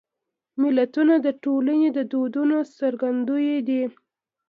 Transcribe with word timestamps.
متلونه 0.61 1.15
د 1.25 1.27
ټولنې 1.43 1.87
د 1.97 1.99
دودونو 2.11 2.57
څرګندوی 2.77 3.53
دي 3.67 3.83